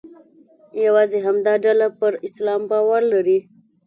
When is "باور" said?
2.71-3.01